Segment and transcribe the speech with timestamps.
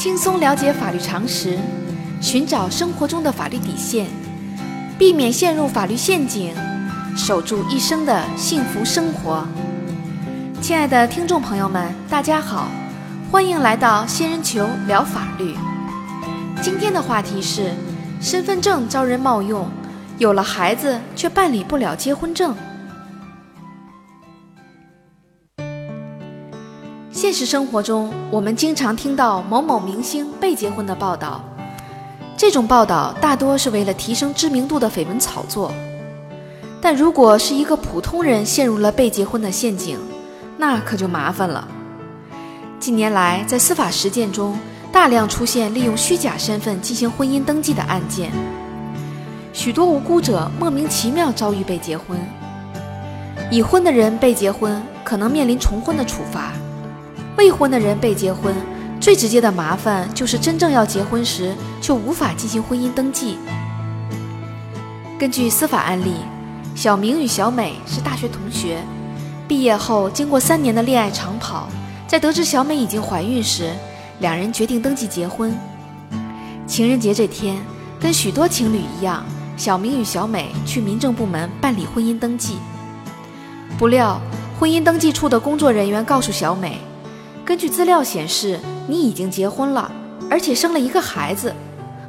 [0.00, 1.58] 轻松了解法律常识，
[2.22, 4.06] 寻找生活中的法律底线，
[4.98, 6.54] 避免陷入法律陷阱，
[7.14, 9.46] 守住一生的幸福生活。
[10.62, 12.68] 亲爱的听众朋友们，大家好，
[13.30, 15.54] 欢迎来到仙人球聊法律。
[16.62, 17.70] 今天的话题是：
[18.22, 19.68] 身份证遭人冒用，
[20.16, 22.56] 有了孩子却办理不了结婚证。
[27.30, 31.40] 现实生活中，我们经常听到某某明星被结婚的报道，
[32.36, 35.72] 这种报道大多是为了提升知名度的绯闻炒作。
[36.82, 39.96] 但如果是一个普通人陷入了被结婚的陷阱，
[40.56, 41.68] 那可就麻烦了。
[42.80, 44.58] 近年来，在司法实践中，
[44.90, 48.32] 大量出现利用虚假身份进行婚姻登记的案件，
[49.52, 52.18] 许多无辜者莫名其妙遭遇被结婚。
[53.52, 56.50] 已婚的人被结婚，可能面临重婚的处罚。
[57.40, 58.54] 未婚的人被结婚，
[59.00, 63.38] 最直接的麻烦就是真正要结婚时却无法进行婚姻登记。
[65.18, 66.16] 根据司法案例，
[66.74, 68.82] 小明与小美是大学同学，
[69.48, 71.70] 毕业后经过三年的恋爱长跑，
[72.06, 73.72] 在得知小美已经怀孕时，
[74.18, 75.58] 两人决定登记结婚。
[76.66, 77.56] 情人节这天，
[77.98, 79.24] 跟许多情侣一样，
[79.56, 82.58] 小明与小美去民政部门办理婚姻登记。
[83.78, 84.20] 不料，
[84.58, 86.78] 婚姻登记处的工作人员告诉小美。
[87.50, 89.90] 根据资料显示，你已经结婚了，
[90.30, 91.52] 而且生了一个孩子，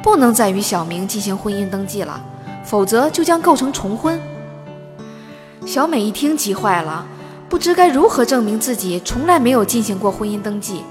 [0.00, 2.22] 不能再与小明进行婚姻登记了，
[2.64, 4.16] 否则就将构成重婚。
[5.66, 7.04] 小美一听急坏了，
[7.48, 10.84] 不知该如何证明自己从来没有进行过婚姻登记。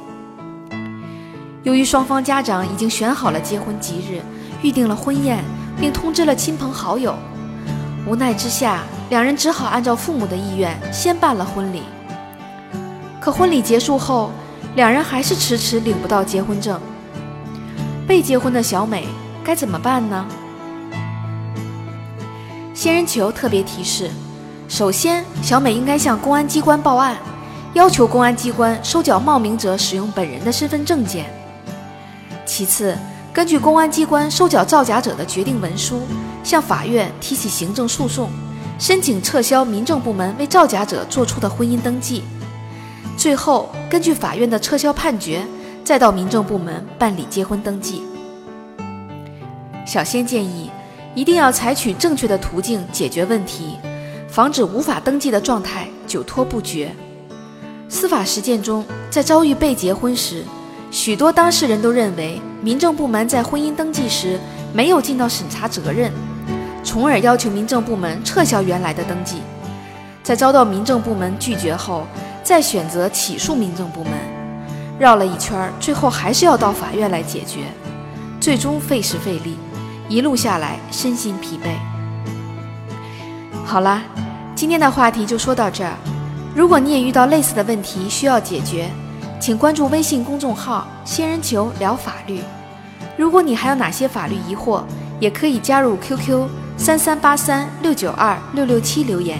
[1.64, 4.21] 由于双方家长已经选好了结婚吉日，
[4.61, 5.41] 预定了婚宴，
[5.80, 7.16] 并通知了亲朋好友，
[8.05, 11.83] 无奈之下，两人只好按照父母的意愿先办了婚礼。
[13.23, 14.31] 可婚礼结束后，
[14.75, 16.77] 两人还是迟迟领不到结婚证。
[18.05, 19.07] 被结婚的小美
[19.45, 20.25] 该怎么办呢？
[22.73, 24.11] 仙人球特别提示：
[24.67, 27.15] 首先，小美应该向公安机关报案，
[27.73, 31.23] 要求公安机关收缴冒名者使用本人的身份证件；
[32.45, 32.93] 其次，
[33.31, 36.02] 根据公安机关收缴造假者的决定文书，
[36.43, 38.30] 向法院提起行政诉讼，
[38.77, 42.25] 申请撤销民政部门为造假者作出的婚姻登记。
[43.15, 45.45] 最后，根据法院的撤销判决，
[45.83, 48.03] 再到民政部门办理结婚登记。
[49.85, 50.69] 小仙建议，
[51.15, 53.77] 一定要采取正确的途径解决问题，
[54.27, 56.91] 防止无法登记的状态久拖不决。
[57.87, 60.43] 司法实践中，在遭遇被结婚时，
[60.89, 64.39] 许多当事人都认为民政部门在婚姻登记时
[64.73, 66.11] 没有尽到审查责任，
[66.83, 69.37] 从而要求民政部门撤销原来的登记。
[70.23, 72.07] 在遭到民政部门拒绝后，
[72.43, 74.11] 再选择起诉民政部门，
[74.99, 77.61] 绕了一圈，最后还是要到法院来解决，
[78.39, 79.58] 最终费时费力，
[80.09, 81.70] 一路下来身心疲惫。
[83.65, 84.02] 好了，
[84.54, 85.93] 今天的话题就说到这儿。
[86.54, 88.89] 如果你也遇到类似的问题需要解决，
[89.39, 92.42] 请关注微信公众号“仙人球聊法律”。
[93.17, 94.83] 如果你还有哪些法律疑惑，
[95.20, 99.39] 也可以加入 QQ 三三八三六九二六六七留言。